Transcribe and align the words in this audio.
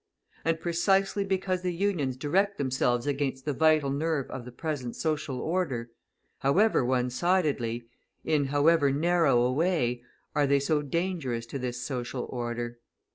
And 0.43 0.59
precisely 0.59 1.23
because 1.23 1.61
the 1.61 1.75
Unions 1.75 2.17
direct 2.17 2.57
themselves 2.57 3.05
against 3.05 3.45
the 3.45 3.53
vital 3.53 3.91
nerve 3.91 4.31
of 4.31 4.45
the 4.45 4.51
present 4.51 4.95
social 4.95 5.39
order, 5.39 5.91
however 6.39 6.83
one 6.83 7.11
sidedly, 7.11 7.85
in 8.23 8.45
however 8.45 8.91
narrow 8.91 9.43
a 9.43 9.51
way, 9.53 10.01
are 10.33 10.47
they 10.47 10.59
so 10.59 10.81
dangerous 10.81 11.45
to 11.45 11.59
this 11.59 11.83
social 11.85 12.23
order. 12.31 12.79